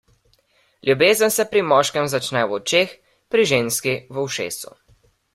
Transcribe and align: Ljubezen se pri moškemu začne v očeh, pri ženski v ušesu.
Ljubezen 0.89 1.33
se 1.35 1.43
pri 1.49 1.61
moškemu 1.71 2.09
začne 2.13 2.41
v 2.53 2.57
očeh, 2.57 2.95
pri 3.35 3.45
ženski 3.51 3.93
v 4.17 4.23
ušesu. 4.29 4.73